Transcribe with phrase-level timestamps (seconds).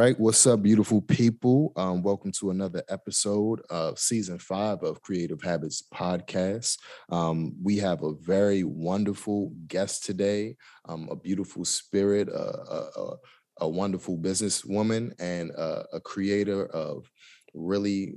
[0.00, 1.74] Right, what's up, beautiful people?
[1.76, 6.78] Um, welcome to another episode of season five of Creative Habits Podcast.
[7.10, 10.56] Um, we have a very wonderful guest today,
[10.88, 13.16] um, a beautiful spirit, a, a,
[13.60, 17.10] a wonderful businesswoman, and a, a, creator of
[17.52, 18.14] really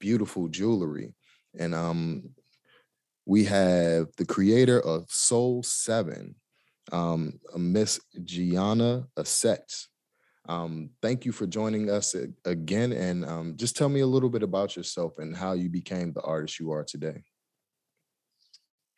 [0.00, 1.14] beautiful jewelry.
[1.58, 2.34] And um,
[3.24, 6.34] we have the creator of Soul Seven,
[6.92, 9.72] um, Miss Gianna Asset.
[10.48, 12.16] Um, thank you for joining us
[12.46, 12.92] again.
[12.92, 16.22] And um, just tell me a little bit about yourself and how you became the
[16.22, 17.22] artist you are today.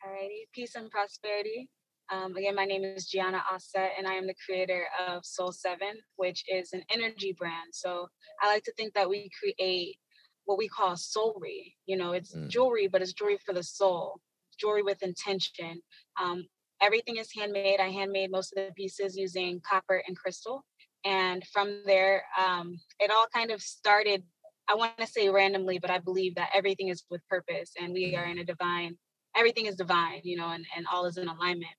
[0.05, 1.69] Alrighty, peace and prosperity.
[2.09, 5.93] Um, again, my name is Gianna Osset, and I am the creator of Soul Seven,
[6.15, 7.69] which is an energy brand.
[7.73, 8.07] So
[8.41, 9.97] I like to think that we create
[10.45, 11.73] what we call soulry.
[11.85, 12.49] You know, it's mm.
[12.49, 14.19] jewelry, but it's jewelry for the soul,
[14.59, 15.81] jewelry with intention.
[16.21, 16.45] Um,
[16.81, 17.79] everything is handmade.
[17.79, 20.65] I handmade most of the pieces using copper and crystal
[21.05, 24.23] and from there um, it all kind of started
[24.69, 28.15] i want to say randomly but i believe that everything is with purpose and we
[28.15, 28.95] are in a divine
[29.35, 31.71] everything is divine you know and, and all is in alignment.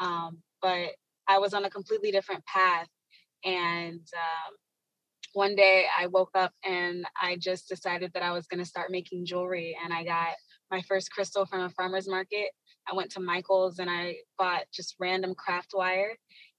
[0.00, 0.90] Um, but
[1.26, 2.88] i was on a completely different path
[3.44, 4.54] and um,
[5.32, 8.90] one day i woke up and i just decided that i was going to start
[8.90, 10.34] making jewelry and i got
[10.70, 12.50] my first crystal from a farmer's market.
[12.90, 16.16] I went to michael's and i bought just random craft wire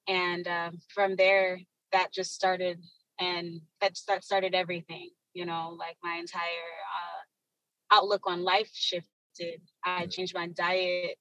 [0.08, 1.60] and um, from there
[1.92, 2.80] that just started
[3.20, 9.61] and that that started everything you know like my entire uh, outlook on life shifted.
[9.86, 11.17] I changed my diet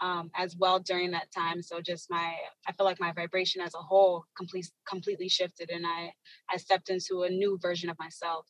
[0.00, 2.34] um, as well during that time so just my
[2.66, 6.12] i feel like my vibration as a whole complete, completely shifted and i
[6.52, 8.46] i stepped into a new version of myself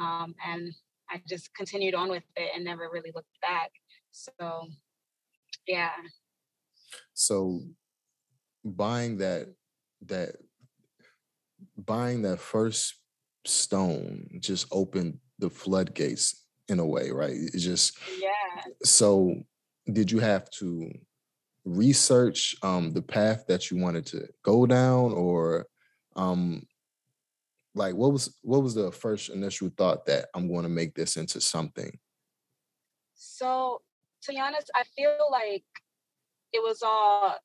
[0.00, 0.72] um, and
[1.10, 3.70] i just continued on with it and never really looked back
[4.10, 4.68] so
[5.66, 5.90] yeah.
[7.14, 7.60] So
[8.64, 9.48] buying that
[10.06, 10.36] that
[11.76, 12.94] buying that first
[13.44, 17.34] stone just opened the floodgates in a way, right?
[17.34, 18.62] It just yeah.
[18.82, 19.34] So
[19.92, 20.90] did you have to
[21.64, 25.66] research um the path that you wanted to go down or
[26.14, 26.62] um
[27.74, 31.16] like what was what was the first initial thought that I'm going to make this
[31.16, 31.98] into something?
[33.14, 33.82] So
[34.22, 35.64] to be honest, I feel like
[36.52, 37.36] it was all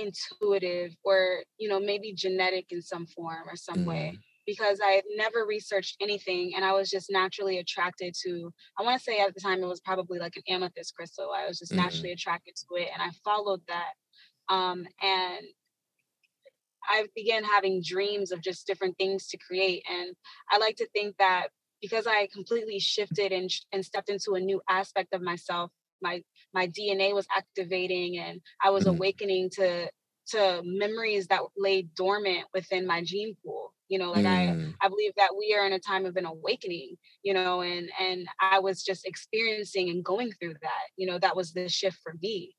[0.00, 3.86] intuitive or you know maybe genetic in some form or some mm.
[3.86, 8.82] way because I had never researched anything and I was just naturally attracted to I
[8.82, 11.30] want to say at the time it was probably like an amethyst crystal.
[11.36, 11.76] I was just mm.
[11.76, 13.92] naturally attracted to it and I followed that.
[14.52, 15.46] Um, and
[16.88, 19.84] I began having dreams of just different things to create.
[19.88, 20.14] And
[20.50, 21.48] I like to think that
[21.80, 25.70] because I completely shifted and, and stepped into a new aspect of myself,
[26.02, 26.22] my
[26.54, 28.96] my DNA was activating and I was mm-hmm.
[28.96, 29.90] awakening to
[30.28, 34.72] to memories that lay dormant within my gene pool you know like mm.
[34.80, 37.90] i i believe that we are in a time of an awakening you know and
[38.00, 41.98] and i was just experiencing and going through that you know that was the shift
[42.02, 42.54] for me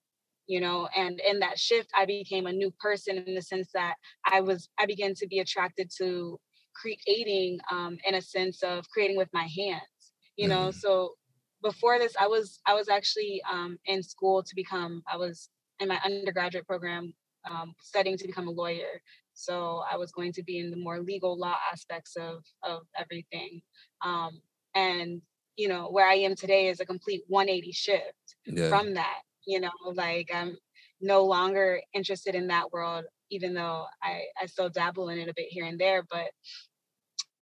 [0.48, 3.96] you know and in that shift i became a new person in the sense that
[4.26, 6.38] i was i began to be attracted to
[6.76, 10.74] creating um in a sense of creating with my hands you know mm.
[10.74, 11.14] so
[11.62, 15.04] before this, I was I was actually um, in school to become.
[15.12, 15.50] I was
[15.80, 17.14] in my undergraduate program
[17.50, 19.02] um, studying to become a lawyer.
[19.34, 23.62] So I was going to be in the more legal law aspects of of everything.
[24.04, 24.42] Um,
[24.76, 25.22] and
[25.58, 28.70] you know where I am today is a complete 180 shift yeah.
[28.70, 29.22] from that.
[29.46, 30.58] You know, like I'm
[31.00, 35.34] no longer interested in that world, even though I I still dabble in it a
[35.36, 36.04] bit here and there.
[36.10, 36.32] But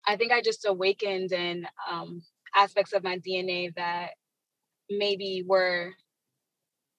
[0.07, 2.21] I think I just awakened and um,
[2.55, 4.11] aspects of my DNA that
[4.89, 5.93] maybe were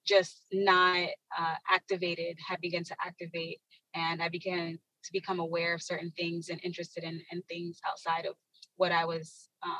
[0.05, 1.07] just not
[1.37, 3.59] uh, activated had begun to activate
[3.93, 8.25] and i began to become aware of certain things and interested in, in things outside
[8.25, 8.35] of
[8.77, 9.71] what i was um,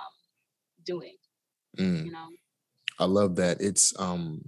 [0.86, 1.16] doing
[1.78, 2.06] mm.
[2.06, 2.28] you know?
[3.00, 3.62] I love that.
[3.62, 4.42] It's um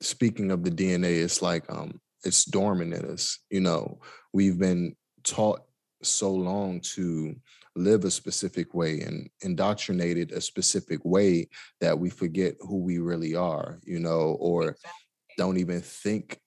[0.00, 4.00] speaking of the dna it's like um it's dormant in us you know?
[4.32, 5.62] We've been taught
[6.02, 7.36] so long to
[7.74, 11.48] live a specific way and indoctrinated a specific way
[11.80, 14.90] that we forget who we really are, you know, or exactly.
[15.38, 16.38] don't even think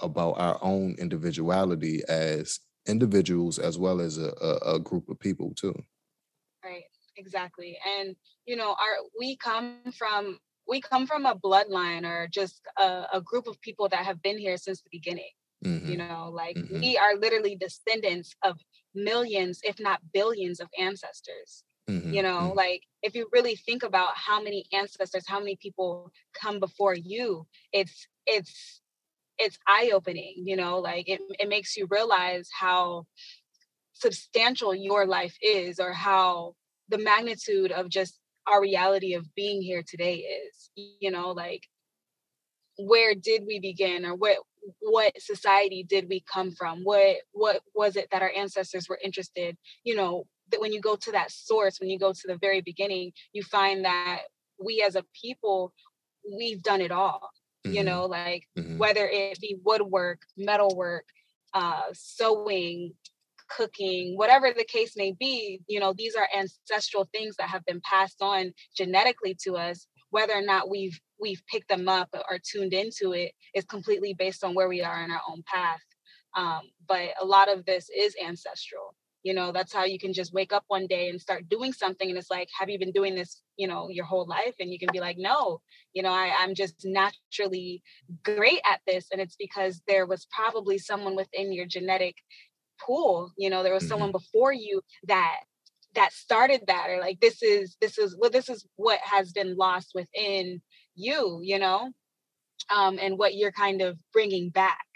[0.00, 5.54] about our own individuality as individuals as well as a, a, a group of people
[5.54, 5.74] too.
[6.64, 6.84] Right.
[7.16, 7.78] Exactly.
[7.98, 8.16] And
[8.46, 13.20] you know, our we come from we come from a bloodline or just a, a
[13.20, 15.30] group of people that have been here since the beginning.
[15.64, 15.90] Mm-hmm.
[15.90, 16.80] You know, like mm-hmm.
[16.80, 18.58] we are literally descendants of
[18.94, 21.64] millions, if not billions, of ancestors.
[21.88, 22.14] Mm-hmm.
[22.14, 22.56] You know, mm-hmm.
[22.56, 27.46] like if you really think about how many ancestors, how many people come before you,
[27.72, 28.80] it's it's
[29.36, 33.04] it's eye-opening, you know, like it, it makes you realize how
[33.92, 36.54] substantial your life is or how
[36.88, 40.70] the magnitude of just our reality of being here today is
[41.00, 41.62] you know like
[42.78, 44.38] where did we begin or what
[44.80, 49.56] what society did we come from what what was it that our ancestors were interested
[49.84, 52.60] you know that when you go to that source when you go to the very
[52.60, 54.20] beginning you find that
[54.64, 55.72] we as a people
[56.36, 57.30] we've done it all
[57.66, 57.76] mm-hmm.
[57.76, 58.78] you know like mm-hmm.
[58.78, 61.04] whether it be woodwork metalwork
[61.54, 62.92] uh sewing
[63.48, 67.80] cooking, whatever the case may be, you know, these are ancestral things that have been
[67.82, 69.86] passed on genetically to us.
[70.10, 74.44] Whether or not we've we've picked them up or tuned into it is completely based
[74.44, 75.80] on where we are in our own path.
[76.36, 78.94] Um, but a lot of this is ancestral.
[79.22, 82.08] You know, that's how you can just wake up one day and start doing something.
[82.08, 84.54] And it's like, have you been doing this, you know, your whole life?
[84.60, 85.62] And you can be like, no,
[85.94, 87.82] you know, I, I'm just naturally
[88.22, 89.06] great at this.
[89.10, 92.16] And it's because there was probably someone within your genetic
[92.80, 93.90] pool you know there was mm-hmm.
[93.90, 95.40] someone before you that
[95.94, 99.56] that started that or like this is this is well this is what has been
[99.56, 100.60] lost within
[100.94, 101.90] you you know
[102.74, 104.86] um and what you're kind of bringing back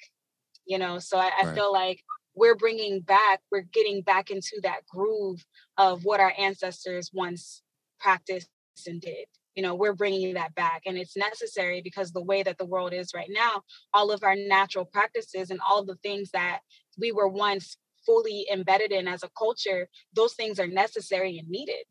[0.66, 1.54] you know so i, I right.
[1.54, 2.02] feel like
[2.34, 5.44] we're bringing back we're getting back into that groove
[5.76, 7.62] of what our ancestors once
[7.98, 8.48] practiced
[8.86, 12.58] and did you know we're bringing that back and it's necessary because the way that
[12.58, 13.62] the world is right now
[13.92, 16.60] all of our natural practices and all the things that
[16.96, 17.76] we were once
[18.08, 21.84] fully embedded in as a culture, those things are necessary and needed.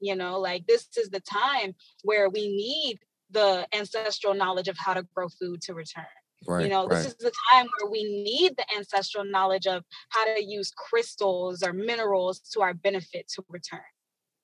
[0.00, 2.98] You know, like this is the time where we need
[3.32, 6.04] the ancestral knowledge of how to grow food to return.
[6.46, 10.24] Right, you know, this is the time where we need the ancestral knowledge of how
[10.24, 13.80] to use crystals or minerals to our benefit to return.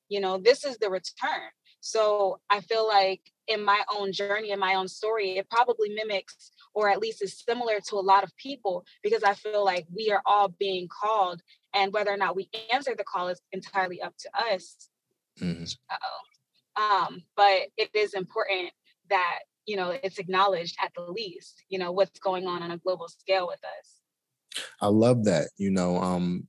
[0.08, 1.50] You know, this is the return.
[1.80, 6.52] So I feel like in my own journey, in my own story, it probably mimics
[6.74, 10.10] or at least is similar to a lot of people because I feel like we
[10.10, 11.42] are all being called,
[11.74, 14.88] and whether or not we answer the call is entirely up to us.
[15.40, 15.64] Mm-hmm.
[16.80, 18.70] Um, but it is important
[19.10, 21.64] that you know it's acknowledged at the least.
[21.68, 24.64] You know what's going on on a global scale with us.
[24.80, 25.48] I love that.
[25.56, 26.48] You know, um,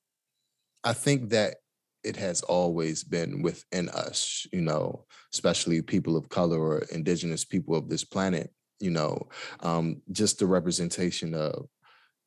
[0.83, 1.55] I think that
[2.03, 7.75] it has always been within us, you know, especially people of color or indigenous people
[7.75, 9.27] of this planet, you know,
[9.59, 11.67] um, just the representation of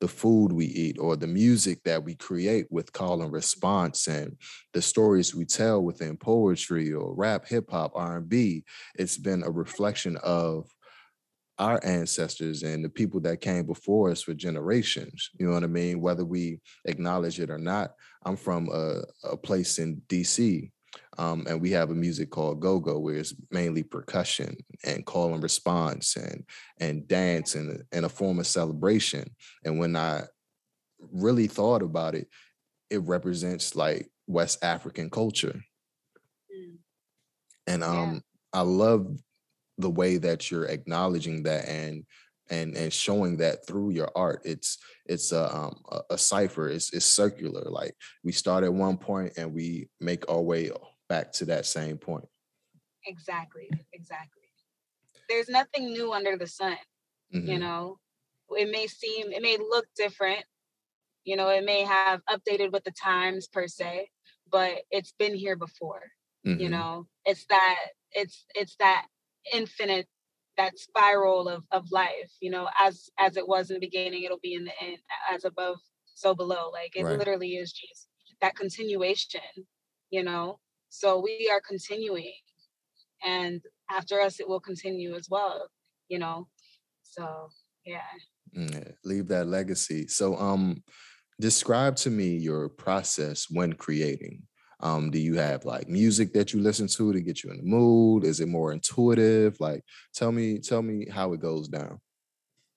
[0.03, 4.37] the food we eat or the music that we create with call and response and
[4.73, 8.65] the stories we tell within poetry or rap, hip hop, R&B,
[8.97, 10.69] it's been a reflection of
[11.61, 15.31] our ancestors and the people that came before us for generations.
[15.39, 16.01] You know what I mean?
[16.01, 17.93] Whether we acknowledge it or not.
[18.25, 20.72] I'm from a, a place in DC,
[21.19, 25.43] um, and we have a music called go-go where it's mainly percussion and call and
[25.43, 26.45] response and
[26.79, 29.29] and dance and, and a form of celebration.
[29.65, 30.23] And when I
[31.13, 32.29] really thought about it,
[32.91, 35.61] it represents like West African culture.
[36.55, 36.77] Mm.
[37.67, 38.61] And um, yeah.
[38.61, 39.19] I love
[39.79, 42.05] the way that you're acknowledging that and
[42.51, 46.93] and and showing that through your art it's it's a um, a, a cipher it's
[46.93, 47.95] it's circular like
[48.25, 50.71] we start at one point and we make our way
[51.13, 52.25] back to that same point
[53.07, 54.49] exactly exactly
[55.29, 56.79] there's nothing new under the sun
[57.35, 57.47] mm-hmm.
[57.51, 57.99] you know
[58.57, 60.43] it may seem it may look different
[61.25, 64.09] you know it may have updated with the times per se
[64.51, 66.01] but it's been here before
[66.47, 66.59] mm-hmm.
[66.59, 69.05] you know it's that it's it's that
[69.53, 70.07] infinite
[70.57, 74.39] that spiral of of life you know as as it was in the beginning it'll
[74.43, 74.97] be in the end
[75.31, 75.77] as above
[76.15, 77.19] so below like it right.
[77.19, 78.09] literally is just
[78.41, 79.41] that continuation
[80.09, 80.59] you know
[80.95, 82.35] so we are continuing
[83.25, 85.69] and after us it will continue as well
[86.09, 86.47] you know
[87.03, 87.49] so
[87.87, 88.03] yeah
[88.55, 90.83] mm, leave that legacy so um
[91.41, 94.43] describe to me your process when creating
[94.81, 97.63] um, do you have like music that you listen to to get you in the
[97.63, 98.25] mood?
[98.25, 99.57] Is it more intuitive?
[99.61, 102.01] Like, tell me, tell me how it goes down.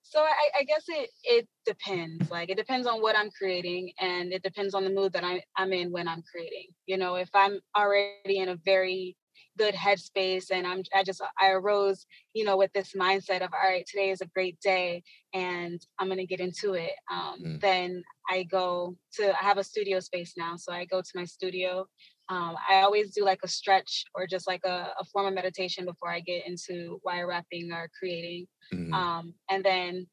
[0.08, 2.30] So I, I guess it it depends.
[2.30, 5.42] Like it depends on what I'm creating, and it depends on the mood that I,
[5.56, 6.68] I'm in when I'm creating.
[6.86, 9.16] You know, if I'm already in a very
[9.58, 13.70] good headspace and i'm i just i arose you know with this mindset of all
[13.70, 15.02] right today is a great day
[15.34, 17.60] and i'm going to get into it um, mm.
[17.60, 21.24] then i go to i have a studio space now so i go to my
[21.24, 21.86] studio
[22.28, 25.84] um, i always do like a stretch or just like a, a, form of meditation
[25.84, 28.92] before i get into wire wrapping or creating mm.
[28.92, 30.06] um, and then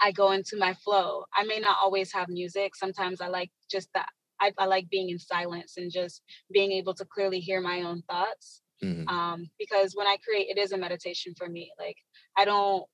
[0.00, 1.24] I go into my flow.
[1.34, 2.76] I may not always have music.
[2.76, 4.08] Sometimes I like just that.
[4.40, 8.02] I, I, like being in silence and just being able to clearly hear my own
[8.10, 8.62] thoughts.
[8.82, 9.08] Mm-hmm.
[9.08, 11.70] Um, because when I create, it is a meditation for me.
[11.78, 11.96] Like
[12.36, 12.84] I don't,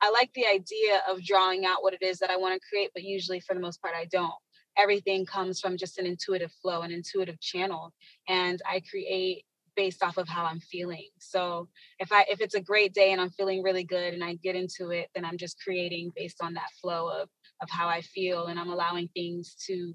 [0.00, 2.90] I like the idea of drawing out what it is that I want to create,
[2.94, 4.32] but usually for the most part, I don't.
[4.78, 7.92] Everything comes from just an intuitive flow, an intuitive channel.
[8.28, 9.44] And I create
[9.76, 11.08] based off of how I'm feeling.
[11.18, 14.34] So if I if it's a great day and I'm feeling really good and I
[14.34, 17.28] get into it, then I'm just creating based on that flow of
[17.62, 19.94] of how I feel and I'm allowing things to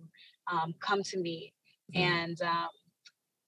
[0.51, 1.53] um, come to me.
[1.95, 1.99] Mm.
[1.99, 2.69] And um,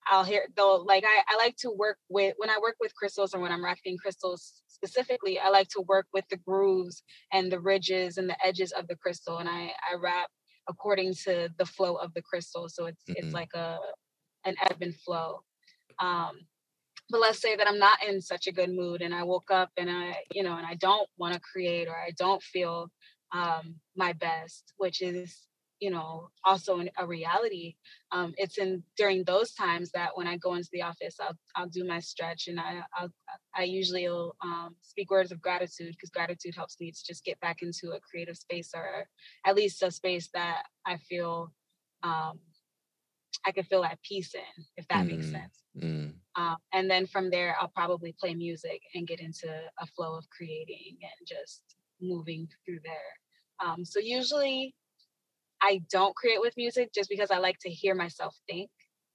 [0.09, 3.33] I'll hear though, like I, I like to work with when I work with crystals
[3.33, 7.03] or when I'm wrapping crystals specifically, I like to work with the grooves
[7.33, 9.39] and the ridges and the edges of the crystal.
[9.39, 10.29] And I, I wrap
[10.69, 12.69] according to the flow of the crystal.
[12.69, 13.25] So it's mm-hmm.
[13.25, 13.77] it's like a
[14.45, 15.41] an ebb and flow.
[15.99, 16.39] Um,
[17.09, 19.69] but let's say that I'm not in such a good mood and I woke up
[19.77, 22.89] and I, you know, and I don't want to create or I don't feel
[23.33, 25.47] um, my best, which is
[25.79, 27.75] you know also in a reality
[28.11, 31.69] um, it's in during those times that when i go into the office i'll, I'll
[31.69, 33.09] do my stretch and i I'll,
[33.55, 37.39] i usually will um, speak words of gratitude because gratitude helps me to just get
[37.39, 39.07] back into a creative space or
[39.45, 41.51] at least a space that i feel
[42.03, 42.39] um,
[43.45, 46.13] i can feel at peace in if that mm, makes sense mm.
[46.35, 49.47] Um, and then from there i'll probably play music and get into
[49.79, 51.61] a flow of creating and just
[52.01, 53.13] moving through there
[53.59, 54.75] um, so usually
[55.61, 58.69] I don't create with music just because I like to hear myself think.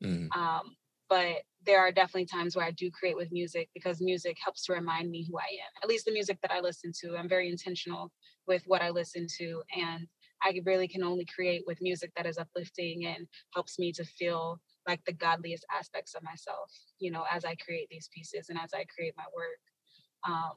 [0.04, 0.28] Mm.
[0.36, 0.76] Um,
[1.08, 4.72] but there are definitely times where I do create with music because music helps to
[4.72, 5.70] remind me who I am.
[5.82, 8.10] At least the music that I listen to, I'm very intentional
[8.46, 9.62] with what I listen to.
[9.78, 10.06] And
[10.42, 14.60] I really can only create with music that is uplifting and helps me to feel
[14.88, 18.70] like the godliest aspects of myself, you know, as I create these pieces and as
[18.74, 19.60] I create my work.
[20.26, 20.56] Um,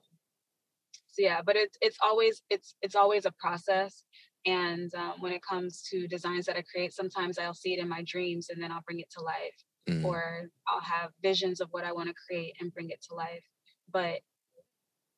[1.08, 4.04] so yeah, but it's it's always it's it's always a process.
[4.46, 7.90] And um, when it comes to designs that I create, sometimes I'll see it in
[7.90, 9.64] my dreams and then I'll bring it to life.
[9.90, 10.06] Mm.
[10.06, 13.44] Or I'll have visions of what I want to create and bring it to life.
[13.92, 14.20] But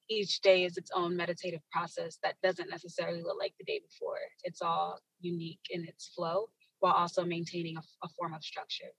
[0.10, 4.20] each day is its own meditative process that doesn't necessarily look like the day before.
[4.44, 8.92] It's all unique in its flow while also maintaining a, a form of structure.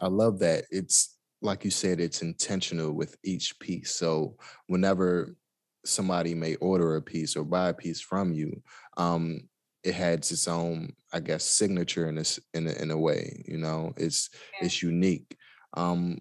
[0.00, 0.64] I love that.
[0.70, 3.94] It's like you said, it's intentional with each piece.
[3.94, 4.36] So
[4.66, 5.36] whenever
[5.84, 8.62] somebody may order a piece or buy a piece from you,
[8.96, 9.48] um,
[9.84, 13.44] it has its own, I guess, signature in this in a, in a way.
[13.46, 14.66] You know, it's yeah.
[14.66, 15.36] it's unique.
[15.74, 16.18] Um,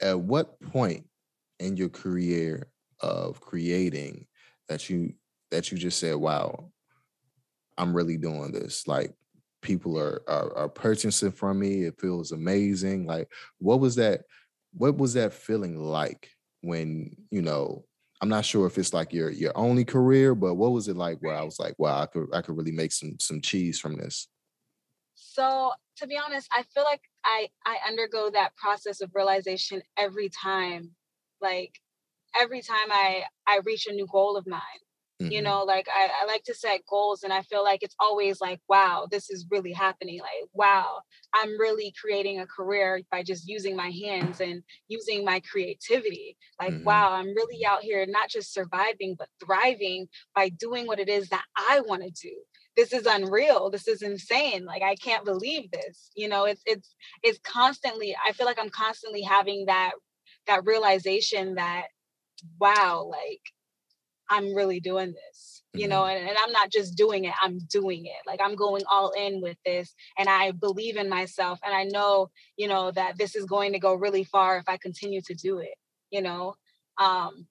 [0.00, 1.06] at what point
[1.60, 2.68] in your career
[3.00, 4.26] of creating
[4.68, 5.14] that you
[5.50, 6.72] that you just said, "Wow,
[7.78, 9.14] I'm really doing this." Like
[9.62, 11.84] people are, are are purchasing from me.
[11.84, 13.06] It feels amazing.
[13.06, 14.22] Like, what was that?
[14.74, 16.28] What was that feeling like
[16.62, 17.84] when you know
[18.20, 21.18] I'm not sure if it's like your your only career, but what was it like
[21.20, 23.96] where I was like, wow, I could I could really make some some cheese from
[23.96, 24.28] this?
[25.14, 30.30] So to be honest, I feel like I I undergo that process of realization every
[30.30, 30.92] time.
[31.40, 31.78] Like
[32.40, 34.60] every time I I reach a new goal of mine.
[35.20, 35.32] Mm-hmm.
[35.32, 38.38] You know, like I, I like to set goals and I feel like it's always
[38.40, 40.20] like, wow, this is really happening.
[40.20, 41.00] Like, wow,
[41.34, 46.36] I'm really creating a career by just using my hands and using my creativity.
[46.60, 46.84] Like, mm-hmm.
[46.84, 51.30] wow, I'm really out here not just surviving, but thriving by doing what it is
[51.30, 52.34] that I want to do
[52.76, 56.94] this is unreal this is insane like i can't believe this you know it's it's
[57.22, 59.92] it's constantly i feel like i'm constantly having that
[60.46, 61.86] that realization that
[62.60, 63.40] wow like
[64.28, 65.90] I'm really doing this, you mm-hmm.
[65.90, 68.26] know, and, and I'm not just doing it, I'm doing it.
[68.26, 72.30] Like I'm going all in with this and I believe in myself and I know,
[72.56, 75.58] you know, that this is going to go really far if I continue to do
[75.58, 75.74] it,
[76.10, 76.54] you know.
[76.98, 77.46] Um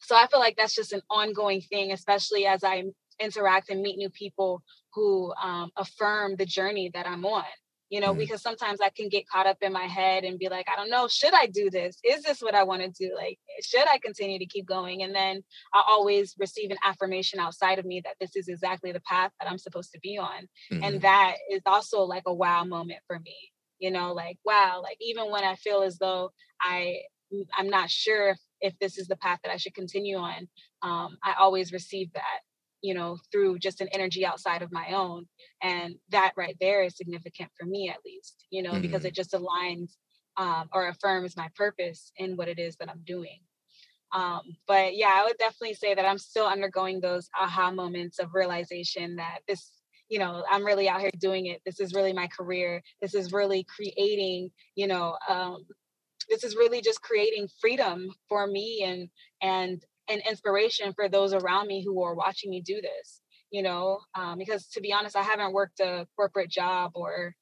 [0.00, 2.84] so I feel like that's just an ongoing thing, especially as I
[3.20, 4.62] interact and meet new people
[4.94, 7.44] who um, affirm the journey that I'm on
[7.88, 8.18] you know, mm-hmm.
[8.18, 10.90] because sometimes I can get caught up in my head and be like, I don't
[10.90, 11.96] know, should I do this?
[12.02, 13.14] Is this what I want to do?
[13.14, 15.02] Like, should I continue to keep going?
[15.02, 19.00] And then I always receive an affirmation outside of me that this is exactly the
[19.00, 20.48] path that I'm supposed to be on.
[20.72, 20.82] Mm-hmm.
[20.82, 23.36] And that is also like a wow moment for me,
[23.78, 27.02] you know, like, wow, like even when I feel as though I,
[27.56, 30.48] I'm not sure if, if this is the path that I should continue on,
[30.82, 32.40] um, I always receive that
[32.82, 35.26] you know, through just an energy outside of my own.
[35.62, 38.82] And that right there is significant for me, at least, you know, mm-hmm.
[38.82, 39.92] because it just aligns
[40.36, 43.40] um, or affirms my purpose in what it is that I'm doing.
[44.14, 48.34] Um, but yeah, I would definitely say that I'm still undergoing those aha moments of
[48.34, 49.72] realization that this,
[50.08, 51.60] you know, I'm really out here doing it.
[51.66, 52.82] This is really my career.
[53.02, 55.66] This is really creating, you know, um,
[56.28, 59.08] this is really just creating freedom for me and
[59.42, 63.20] and and inspiration for those around me who are watching me do this
[63.50, 67.34] you know um, because to be honest i haven't worked a corporate job or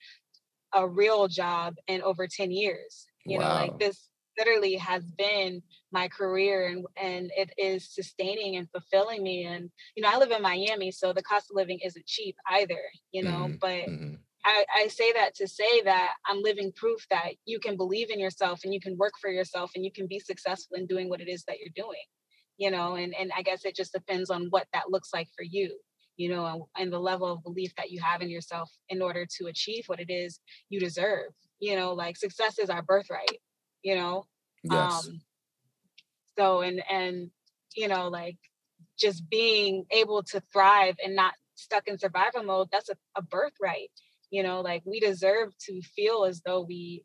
[0.74, 3.48] a real job in over 10 years you wow.
[3.48, 9.22] know like this literally has been my career and and it is sustaining and fulfilling
[9.22, 12.34] me and you know i live in miami so the cost of living isn't cheap
[12.50, 12.80] either
[13.12, 13.56] you know mm-hmm.
[13.60, 14.14] but mm-hmm.
[14.46, 18.18] I, I say that to say that i'm living proof that you can believe in
[18.18, 21.20] yourself and you can work for yourself and you can be successful in doing what
[21.20, 22.02] it is that you're doing
[22.56, 25.42] you know and and i guess it just depends on what that looks like for
[25.42, 25.76] you
[26.16, 29.26] you know and, and the level of belief that you have in yourself in order
[29.38, 33.40] to achieve what it is you deserve you know like success is our birthright
[33.82, 34.24] you know
[34.62, 35.06] yes.
[35.06, 35.20] um
[36.38, 37.30] so and and
[37.76, 38.36] you know like
[38.98, 43.90] just being able to thrive and not stuck in survival mode that's a, a birthright
[44.30, 47.04] you know like we deserve to feel as though we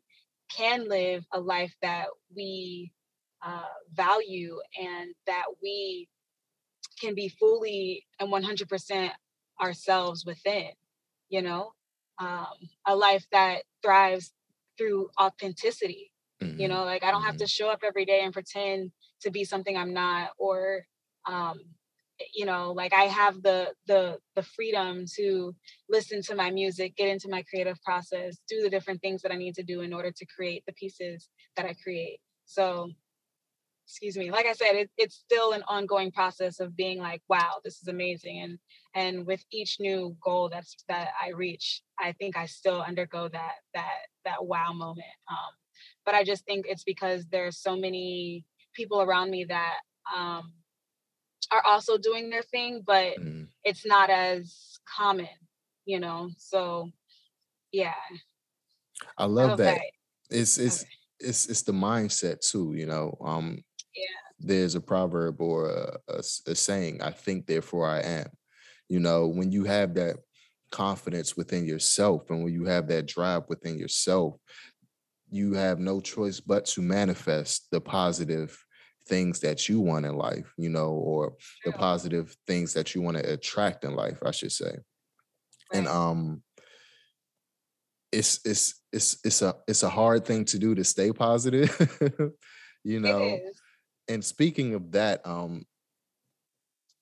[0.54, 2.92] can live a life that we
[3.42, 6.08] uh, value and that we
[7.00, 9.10] can be fully and 100%
[9.60, 10.70] ourselves within
[11.28, 11.72] you know
[12.18, 12.46] um,
[12.86, 14.32] a life that thrives
[14.76, 16.10] through authenticity
[16.42, 16.60] mm-hmm.
[16.60, 17.44] you know like i don't have mm-hmm.
[17.44, 20.84] to show up every day and pretend to be something i'm not or
[21.26, 21.60] um,
[22.34, 25.54] you know like i have the the the freedom to
[25.88, 29.36] listen to my music get into my creative process do the different things that i
[29.36, 32.90] need to do in order to create the pieces that i create so
[33.90, 37.54] excuse me like i said it, it's still an ongoing process of being like wow
[37.64, 38.58] this is amazing and
[38.94, 43.54] and with each new goal that's that i reach i think i still undergo that
[43.74, 45.52] that that wow moment um
[46.04, 48.44] but i just think it's because there's so many
[48.76, 49.78] people around me that
[50.16, 50.52] um
[51.50, 53.44] are also doing their thing but mm.
[53.64, 55.26] it's not as common
[55.84, 56.88] you know so
[57.72, 57.94] yeah
[59.18, 59.80] i love that
[60.30, 60.90] it's it's okay.
[61.18, 63.58] it's it's the mindset too you know um
[64.38, 68.26] there's a proverb or a, a, a saying, I think, therefore I am.
[68.88, 70.16] You know, when you have that
[70.72, 74.36] confidence within yourself and when you have that drive within yourself,
[75.30, 78.64] you have no choice but to manifest the positive
[79.06, 83.16] things that you want in life, you know, or the positive things that you want
[83.16, 84.70] to attract in life, I should say.
[84.70, 85.78] Right.
[85.78, 86.42] And um
[88.12, 91.70] it's it's it's it's a it's a hard thing to do to stay positive,
[92.84, 93.38] you know
[94.10, 95.64] and speaking of that, um,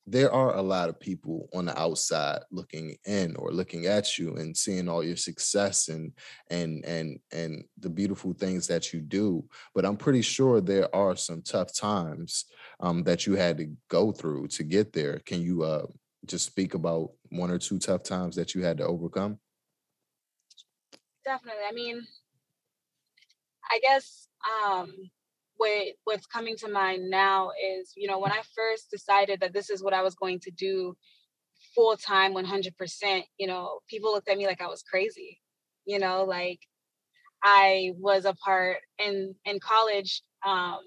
[0.07, 4.37] there are a lot of people on the outside looking in or looking at you
[4.37, 6.13] and seeing all your success and
[6.51, 9.45] and and and the beautiful things that you do
[9.75, 12.47] but i'm pretty sure there are some tough times
[12.81, 15.21] um, that you had to go through to get there.
[15.27, 15.87] Can you uh,
[16.27, 19.39] just speak about one or two tough times that you had to overcome?
[21.25, 22.07] Definitely i mean
[23.71, 24.29] i guess
[24.65, 25.11] um
[25.59, 29.69] what what's coming to mind now is you know when i first decided that this
[29.71, 30.97] is what i was going to do
[31.75, 35.39] full time 100% you know people looked at me like i was crazy
[35.85, 36.61] you know like
[37.45, 40.79] i was a part in in college um,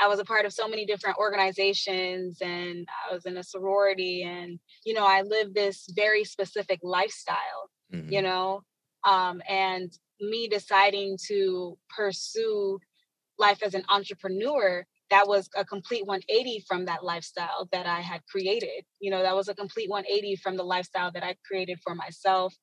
[0.00, 4.22] i was a part of so many different organizations and i was in a sorority
[4.22, 8.10] and you know i lived this very specific lifestyle mm-hmm.
[8.10, 8.62] you know
[9.04, 12.78] um, and me deciding to pursue
[13.38, 18.26] life as an entrepreneur, that was a complete 180 from that lifestyle that I had
[18.26, 18.84] created.
[19.00, 22.54] You know, that was a complete 180 from the lifestyle that I created for myself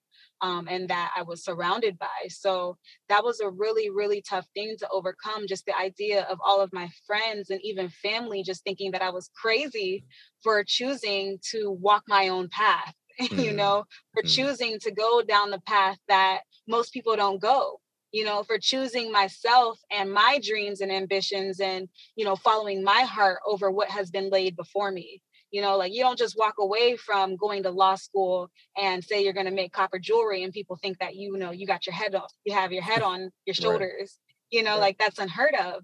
[0.42, 2.28] um, and that I was surrounded by.
[2.28, 5.48] So that was a really, really tough thing to overcome.
[5.48, 9.10] Just the idea of all of my friends and even family just thinking that I
[9.10, 10.04] was crazy
[10.44, 12.94] for choosing to walk my own path.
[13.22, 13.42] Mm-hmm.
[13.42, 14.30] you know, for mm-hmm.
[14.30, 17.80] choosing to go down the path that most people don't go
[18.14, 23.02] you know, for choosing myself and my dreams and ambitions and, you know, following my
[23.02, 25.22] heart over what has been laid before me.
[25.52, 29.24] You know, like you don't just walk away from going to law school and say
[29.24, 31.94] you're going to make copper jewelry and people think that you know you got your
[31.94, 34.18] head off, you have your head on your shoulders.
[34.20, 34.58] Right.
[34.58, 34.82] You know, right.
[34.82, 35.84] like that's unheard of.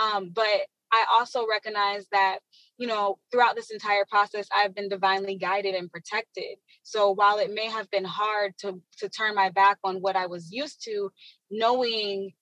[0.00, 2.38] Um, but I also recognize that,
[2.78, 6.56] you know, throughout this entire process, I've been divinely guided and protected.
[6.82, 10.26] So while it may have been hard to to turn my back on what I
[10.26, 11.10] was used to,
[11.50, 12.32] knowing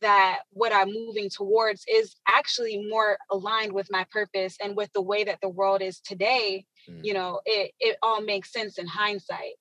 [0.00, 5.02] that what I'm moving towards is actually more aligned with my purpose and with the
[5.02, 7.04] way that the world is today, mm.
[7.04, 9.56] you know, it it all makes sense in hindsight,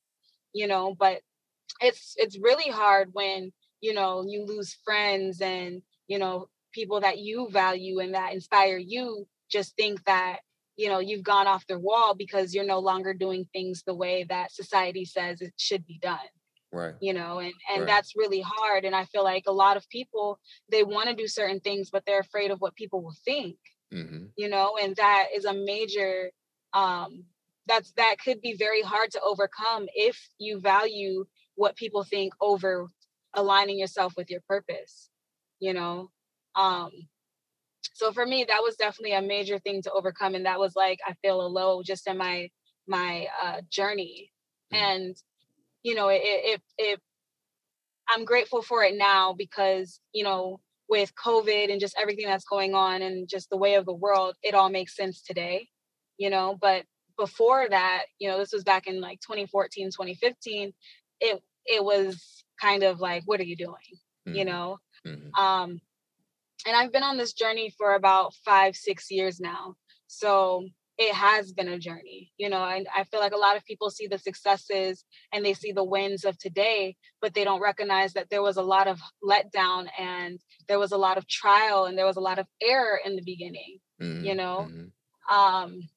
[0.53, 1.21] you know, but
[1.81, 6.47] it's it's really hard when you know you lose friends and you know
[6.77, 10.37] people that you value and that inspire you just think that
[10.75, 14.23] you know you've gone off the wall because you're no longer doing things the way
[14.29, 16.29] that society says it should be done
[16.71, 16.93] right.
[17.01, 17.87] you know and and Right.
[17.87, 21.27] that's really hard and i feel like a lot of people they want to do
[21.27, 23.57] certain things but they're afraid of what people will think
[23.91, 26.29] hmm you know and that is a major
[26.73, 27.23] um
[27.65, 32.87] that's that could be very hard to overcome if you value what people think over
[33.33, 35.09] aligning yourself with your purpose
[35.59, 36.11] you know
[36.57, 36.91] um
[37.93, 40.99] so for me that was definitely a major thing to overcome and that was like
[41.07, 42.49] i feel a low just in my
[42.87, 44.31] my uh journey
[44.73, 44.77] Mm.
[44.79, 45.17] and
[45.83, 47.01] you know it it, it
[48.09, 52.75] i'm grateful for it now because you know with covid and just everything that's going
[52.75, 55.67] on and just the way of the world it all makes sense today
[56.17, 56.85] you know but
[57.17, 60.73] before that you know this was back in like 2014 2015
[61.21, 63.75] it it was kind of like what are you doing
[64.33, 64.45] you Mhm.
[64.45, 65.31] know Mhm.
[65.37, 65.81] um
[66.65, 69.75] and i've been on this journey for about five six years now
[70.07, 70.65] so
[70.97, 73.89] it has been a journey you know and i feel like a lot of people
[73.89, 78.29] see the successes and they see the wins of today but they don't recognize that
[78.29, 82.05] there was a lot of letdown and there was a lot of trial and there
[82.05, 84.23] was a lot of error in the beginning Mhm.
[84.23, 84.91] you know Mhm.
[85.29, 85.89] um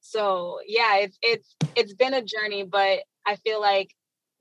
[0.00, 3.94] so yeah it's it's it's been a journey but i feel like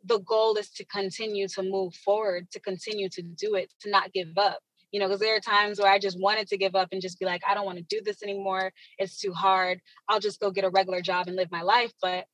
[0.04, 4.12] the goal is to continue to move forward to continue to do it to not
[4.12, 4.60] give up
[4.92, 7.20] you know because there are times where i just wanted to give up and just
[7.20, 8.72] be like i don't want to do this anymore.
[8.98, 9.80] It's too hard.
[10.10, 11.94] I'll just go get a regular job and live my life.
[12.02, 12.26] But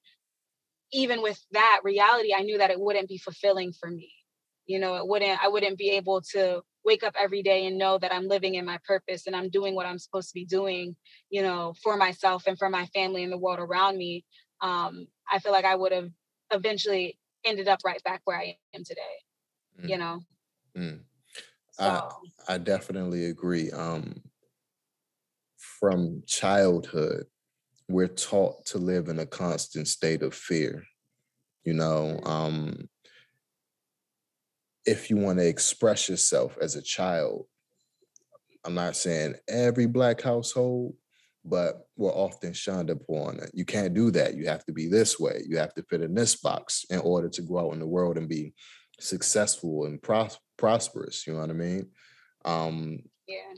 [0.92, 4.12] even with that reality i knew that it wouldn't be fulfilling for me.
[4.66, 7.98] You know it wouldn't i wouldn't be able to wake up every day and know
[7.98, 10.96] that i'm living in my purpose and i'm doing what i'm supposed to be doing
[11.30, 14.24] you know for myself and for my family and the world around me
[14.62, 16.10] um i feel like i would have
[16.52, 19.02] eventually ended up right back where i am today
[19.84, 20.00] you Mm.
[20.00, 20.26] know?
[20.76, 21.00] Mm.
[21.78, 23.72] So I- I definitely agree.
[23.72, 24.22] Um,
[25.58, 27.28] from childhood,
[27.88, 30.84] we're taught to live in a constant state of fear.
[31.64, 32.90] You know, um,
[34.86, 37.48] if you want to express yourself as a child,
[38.64, 40.96] I'm not saying every black household,
[41.46, 43.40] but we're often shunned upon.
[43.54, 44.36] You can't do that.
[44.36, 45.44] You have to be this way.
[45.48, 48.18] You have to fit in this box in order to go out in the world
[48.18, 48.54] and be
[49.00, 51.26] successful and pros- prosperous.
[51.26, 51.88] You know what I mean?
[52.46, 53.54] Um, yeah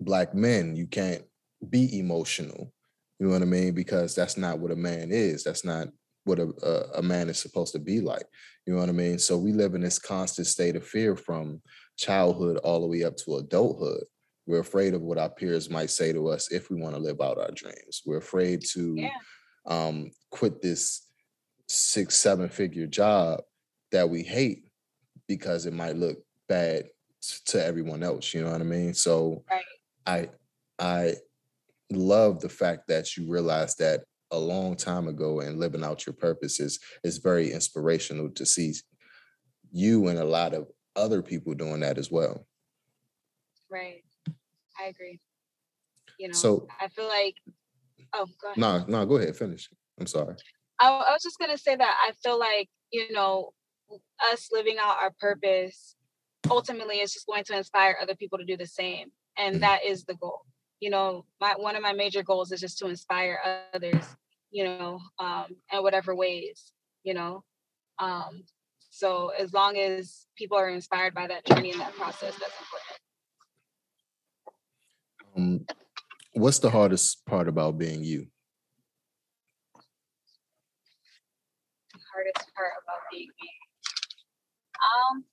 [0.00, 1.22] black men, you can't
[1.68, 2.72] be emotional.
[3.18, 3.74] You know what I mean?
[3.74, 5.42] Because that's not what a man is.
[5.42, 5.88] That's not
[6.24, 8.26] what a, a, a man is supposed to be like.
[8.66, 9.18] You know what I mean?
[9.18, 11.60] So we live in this constant state of fear from
[11.96, 14.04] childhood all the way up to adulthood.
[14.46, 17.20] We're afraid of what our peers might say to us if we want to live
[17.20, 18.02] out our dreams.
[18.06, 19.10] We're afraid to yeah
[19.66, 21.06] um, quit this
[21.68, 23.40] six, seven figure job
[23.92, 24.64] that we hate
[25.26, 26.16] because it might look
[26.48, 26.88] bad
[27.46, 28.32] to everyone else.
[28.34, 28.94] You know what I mean?
[28.94, 29.64] So Right.
[30.06, 30.30] I
[30.78, 31.14] I
[31.90, 36.14] love the fact that you realized that a long time ago and living out your
[36.14, 38.74] purpose is is very inspirational to see
[39.70, 42.46] you and a lot of other people doing that as well.
[43.70, 44.02] right
[44.80, 45.18] i agree
[46.18, 47.36] you know So- i feel like
[48.14, 49.68] oh go ahead No, no, go ahead, finish.
[50.00, 50.36] I'm sorry.
[50.80, 53.52] I, I was just gonna say that I feel like you know
[54.32, 55.96] us living out our purpose
[56.50, 59.60] ultimately it's just going to inspire other people to do the same, and Mhm.
[59.60, 60.46] that is the goal.
[60.80, 64.16] You know, my one of my major goals is just to inspire others.
[64.50, 66.72] You know, um, in whatever ways.
[67.02, 67.44] You know,
[67.98, 68.44] um,
[68.90, 72.98] so as long as people are inspired by that journey and that process, that's important.
[75.36, 75.66] Um,
[76.32, 78.30] what's the hardest part about being you?
[82.14, 83.50] hardest part about being me?
[84.78, 85.24] Um,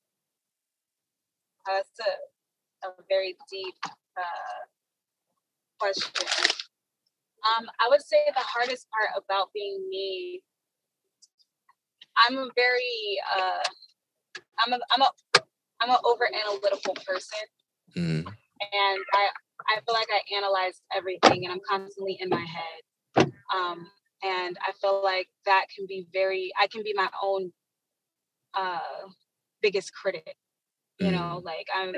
[1.65, 3.75] that's a, a very deep
[4.17, 4.62] uh,
[5.80, 6.12] question.
[7.45, 10.41] Um, I would say the hardest part about being me.
[12.28, 13.63] I'm a very uh,
[14.65, 15.10] I'm a I'm a
[15.82, 17.39] I'm an over analytical person,
[17.95, 18.25] Mhm.
[18.25, 19.30] and I
[19.67, 23.32] I feel like I analyze everything, and I'm constantly in my head.
[23.54, 23.91] Um,
[24.23, 26.51] and I feel like that can be very.
[26.60, 27.51] I can be my own
[28.54, 28.80] uh,
[29.62, 30.38] biggest critic.
[31.00, 31.96] You know, like I'm.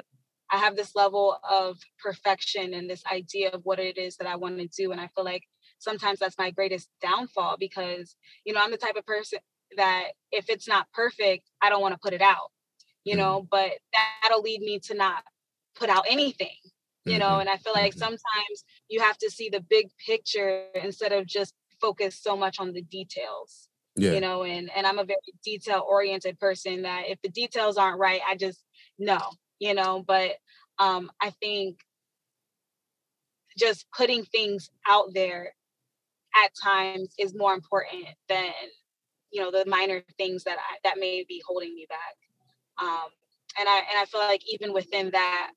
[0.49, 4.37] I have this level of perfection and this idea of what it is that I
[4.37, 5.43] want to do, and I feel like
[5.79, 9.39] sometimes that's my greatest downfall because you know I'm the type of person
[9.75, 12.51] that if it's not perfect, I don't want to put it out.
[13.03, 13.17] You Mhm.
[13.19, 13.71] know, but
[14.23, 15.23] that'll lead me to not
[15.75, 16.55] put out anything
[17.05, 17.41] you know Mhm.
[17.41, 17.99] and i feel like Mhm.
[17.99, 22.73] sometimes you have to see the big picture instead of just focus so much on
[22.73, 24.13] the details Yeah.
[24.13, 27.97] You know, and and I'm a very detail oriented person that if the details aren't
[27.99, 28.63] right, I just
[28.99, 29.19] no,
[29.59, 30.31] you know, but
[30.79, 31.79] um I think
[33.57, 35.53] just putting things out there
[36.43, 38.51] at times is more important than
[39.31, 42.15] you know the minor things that I, that may be holding me back
[42.79, 43.09] um,
[43.59, 45.51] and i and i feel like even within that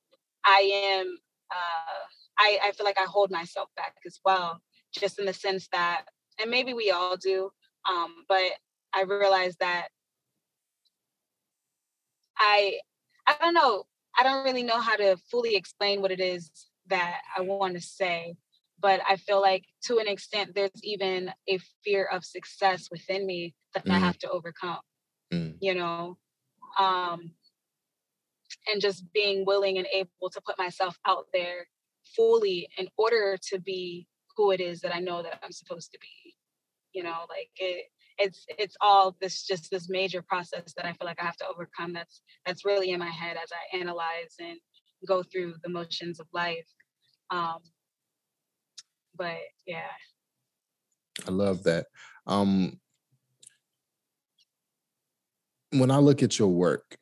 [0.45, 1.17] i am
[1.51, 2.05] uh,
[2.37, 6.05] I, I feel like i hold myself back as well just in the sense that
[6.39, 7.49] and maybe we all do
[7.89, 8.51] um, but
[8.93, 9.87] i realize that
[12.37, 12.79] i
[13.39, 13.83] i don't know
[14.19, 16.51] i don't really know how to fully explain what it is
[16.87, 18.35] that i want to say
[18.81, 23.53] but I feel like to an extent there's even a fear of success within me
[23.73, 23.91] that mm.
[23.91, 24.79] I have to overcome.
[25.31, 25.55] Mm.
[25.61, 26.17] You know,
[26.79, 27.31] um,
[28.67, 31.67] and just being willing and able to put myself out there
[32.15, 35.99] fully in order to be who it is that I know that I'm supposed to
[35.99, 36.35] be.
[36.93, 37.85] You know, like it
[38.21, 41.47] it's it's all this just this major process that I feel like I have to
[41.47, 44.57] overcome that's that's really in my head as I analyze and
[45.07, 46.67] go through the motions of life.
[47.29, 47.59] Um,
[49.15, 49.91] but yeah.
[51.27, 51.87] I love that.
[52.27, 52.79] Um,
[55.71, 56.97] when I look at your work,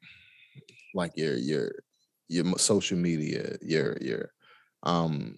[0.93, 1.71] like your your
[2.27, 4.31] your social media, your your
[4.83, 5.37] um,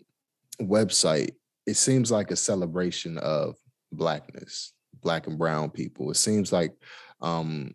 [0.62, 1.32] website,
[1.66, 3.56] it seems like a celebration of
[3.92, 6.12] blackness, black and brown people.
[6.12, 6.74] It seems like
[7.22, 7.72] um,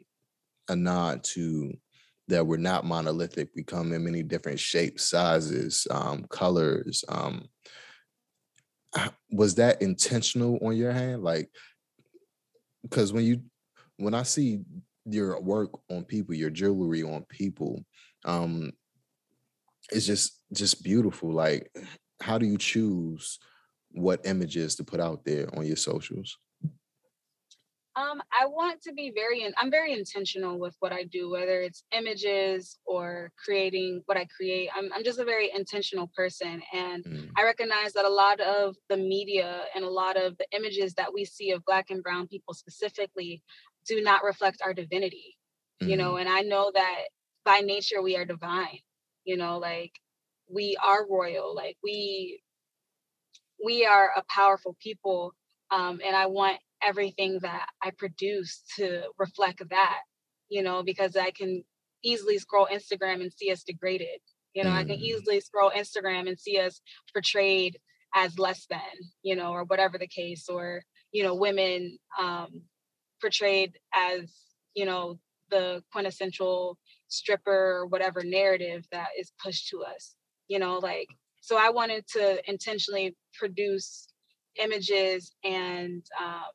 [0.69, 1.73] a nod to
[2.29, 3.51] that we're not monolithic.
[3.55, 7.49] We come in many different shapes, sizes, um, colors, um,
[9.31, 11.49] was that intentional on your hand like
[12.83, 13.41] because when you
[13.97, 14.61] when i see
[15.05, 17.85] your work on people your jewelry on people
[18.25, 18.71] um
[19.91, 21.71] it's just just beautiful like
[22.21, 23.39] how do you choose
[23.93, 26.39] what images to put out there on your socials
[27.97, 31.83] um, I want to be very, I'm very intentional with what I do, whether it's
[31.93, 34.69] images or creating what I create.
[34.77, 36.63] I'm, I'm just a very intentional person.
[36.75, 37.31] And mm.
[37.39, 41.13] I recognize that a lot of the media and a lot of the images that
[41.13, 43.43] we see of Black and Brown people specifically
[43.89, 45.39] do not reflect our divinity,
[45.83, 45.89] mm.
[45.89, 46.21] you know, mm.
[46.21, 47.05] and I know that
[47.47, 48.81] by nature we are divine,
[49.25, 49.93] you know, like
[50.51, 52.43] we are royal, like we,
[53.65, 55.33] we are a powerful people
[55.71, 60.01] um, and I want everything that I produce to reflect that,
[60.49, 61.65] you know, because I can
[62.05, 64.21] easily scroll Instagram and see us degraded.
[64.55, 64.77] You know, mm.
[64.77, 65.03] I can mm.
[65.03, 66.81] easily scroll Instagram and see us
[67.13, 67.79] portrayed
[68.15, 68.81] as less than,
[69.23, 72.63] you know, or whatever the case, or, you know, women um,
[73.21, 74.33] portrayed as,
[74.75, 75.19] you know,
[75.51, 80.15] the quintessential stripper or whatever narrative that is pushed to us,
[80.49, 81.09] you know, like,
[81.41, 84.09] so I wanted to intentionally produce
[84.61, 86.51] images and um,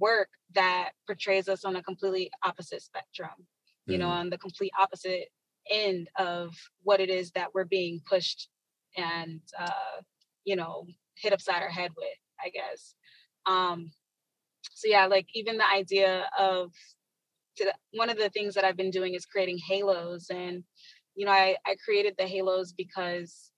[0.00, 3.46] work that portrays us on a completely opposite spectrum,
[3.86, 4.00] you mm.
[4.00, 5.28] know, on the complete opposite
[5.70, 8.48] end of what it is that we're being pushed
[8.96, 10.00] and, uh,
[10.44, 10.86] you know,
[11.16, 12.08] hit upside our head with,
[12.44, 12.94] I guess.
[13.46, 13.92] Um,
[14.72, 16.72] so yeah, like even the idea of
[17.56, 20.62] to, one of the things that I've been doing is creating halos, and
[21.14, 23.50] you know, I I created the halos because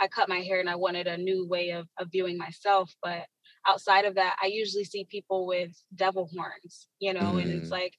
[0.00, 3.26] I cut my hair and I wanted a new way of of viewing myself, but
[3.68, 7.42] outside of that, I usually see people with devil horns, you know, mm.
[7.42, 7.72] and it's mm.
[7.72, 7.94] like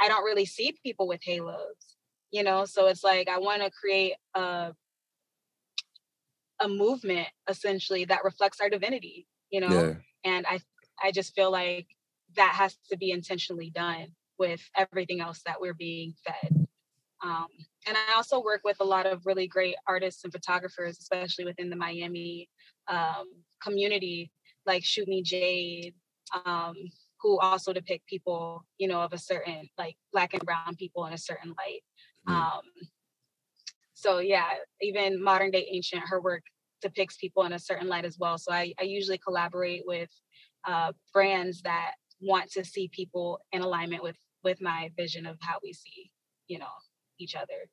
[0.00, 1.96] I don't really see people with halos,
[2.30, 2.64] you know.
[2.64, 4.72] So it's like I want to create a
[6.60, 9.68] a movement essentially that reflects our divinity, you know.
[9.68, 9.94] Yeah.
[10.24, 10.60] And I
[11.02, 11.86] I just feel like
[12.36, 16.66] that has to be intentionally done with everything else that we're being fed.
[17.24, 17.48] Um,
[17.86, 21.70] and I also work with a lot of really great artists and photographers, especially within
[21.70, 22.48] the Miami
[22.86, 23.26] um,
[23.60, 24.30] community,
[24.68, 25.94] like Shoot Me Jade,
[26.44, 26.76] um,
[27.20, 31.12] who also depict people, you know, of a certain like black and brown people in
[31.12, 31.80] a certain light.
[32.28, 32.34] Mm.
[32.34, 32.62] Um,
[33.94, 34.50] so yeah,
[34.80, 36.42] even modern day ancient, her work
[36.80, 38.38] depicts people in a certain light as well.
[38.38, 40.10] So I, I usually collaborate with
[40.64, 45.58] uh, brands that want to see people in alignment with with my vision of how
[45.64, 46.10] we see,
[46.46, 46.66] you know,
[47.18, 47.68] each other.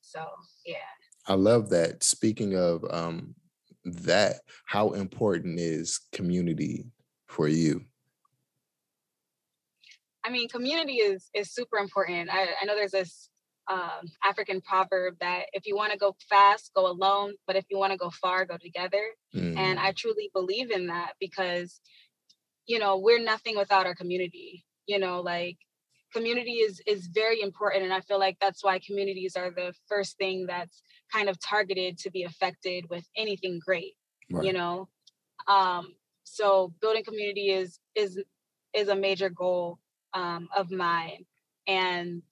[0.00, 0.24] So
[0.64, 0.76] yeah.
[1.26, 2.04] I love that.
[2.04, 3.34] Speaking of um,
[3.84, 6.86] that how important is community
[7.28, 7.84] for you
[10.24, 13.28] i mean community is is super important i, I know there's this
[13.66, 17.78] um, african proverb that if you want to go fast go alone but if you
[17.78, 19.02] want to go far go together
[19.34, 19.56] mm.
[19.56, 19.96] and i mm.
[19.96, 21.80] truly believe in that because
[22.66, 25.56] you know we're nothing without our community you know like
[26.14, 30.16] community is is very important and i feel like that's why communities are the first
[30.16, 33.94] thing that's kind of targeted to be affected with anything great
[34.30, 34.44] right.
[34.44, 34.88] you know
[35.48, 35.88] um
[36.24, 38.18] so building community is is
[38.74, 39.78] is a major goal
[40.14, 41.24] um, of mine.
[41.66, 42.22] And,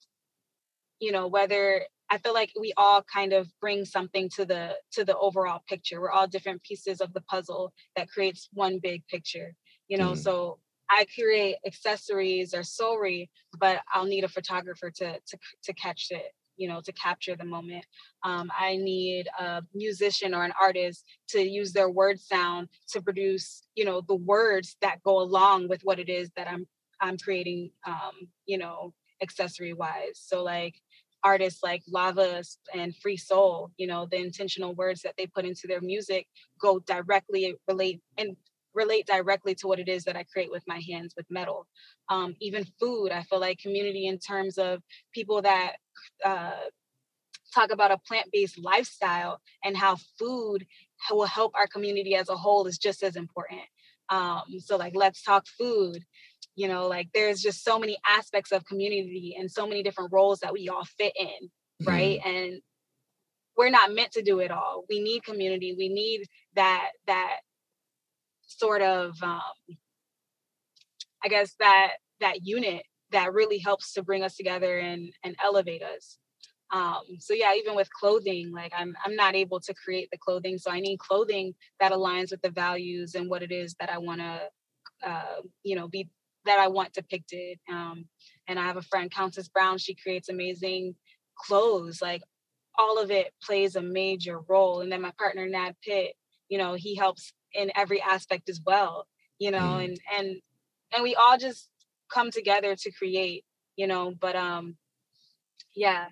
[0.99, 5.03] you know, whether I feel like we all kind of bring something to the to
[5.03, 5.99] the overall picture.
[5.99, 9.55] We're all different pieces of the puzzle that creates one big picture.
[9.87, 10.17] You know, mm.
[10.17, 10.59] so
[10.93, 13.29] I create accessories or soulry,
[13.59, 17.45] but I'll need a photographer to to to catch it you know to capture the
[17.45, 17.85] moment.
[18.23, 23.63] Um, i need a musician or an artist to use their word sound to produce
[23.75, 26.65] you know the words that go along with what it is that i'm
[27.01, 30.75] i'm creating um, you know accessory wise so like
[31.23, 35.67] artists like lava and free soul you know the intentional words that they put into
[35.67, 36.27] their music
[36.61, 38.35] go directly relate and
[38.73, 41.67] relate directly to what it is that I create with my hands with metal.
[42.09, 44.81] Um, even food, I feel like community in terms of
[45.13, 45.73] people that
[46.23, 46.51] uh,
[47.53, 50.65] talk about a plant-based lifestyle and how food
[51.11, 53.61] will help our community as a whole is just as important.
[54.09, 56.03] Um, so like let's talk food.
[56.55, 60.39] You know, like there's just so many aspects of community and so many different roles
[60.39, 61.49] that we all fit in,
[61.83, 62.19] right?
[62.23, 62.27] Mm.
[62.27, 62.61] And
[63.57, 64.83] we're not meant to do it all.
[64.89, 65.73] We need community.
[65.75, 67.37] We need that that
[68.57, 69.41] sort of um,
[71.23, 75.83] i guess that that unit that really helps to bring us together and and elevate
[75.83, 76.17] us.
[76.73, 80.57] Um, so yeah even with clothing like i'm i'm not able to create the clothing
[80.57, 83.99] so i need clothing that aligns with the values and what it is that i
[83.99, 84.39] want to
[85.07, 86.09] uh, you know be
[86.45, 87.59] that i want depicted.
[87.71, 88.05] Um,
[88.47, 90.95] and i have a friend countess brown she creates amazing
[91.37, 92.23] clothes like
[92.77, 94.81] all of it plays a major role.
[94.81, 96.13] And then my partner nad pitt
[96.49, 99.07] you know he helps in every aspect as well
[99.39, 99.85] you know mm.
[99.85, 100.41] and and
[100.93, 101.69] and we all just
[102.11, 103.43] come together to create
[103.75, 104.75] you know but um
[105.75, 106.05] yeah.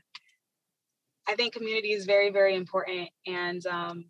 [1.27, 4.05] I think community is very very important and um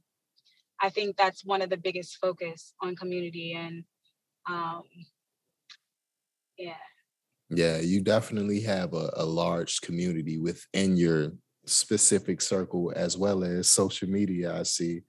[0.82, 3.84] i think that's one of the biggest focus on community and
[4.50, 4.84] um
[6.58, 6.84] yeah.
[7.50, 11.34] Yeah you definitely have a, a large community within your
[11.65, 15.02] specific circle as well as social media i see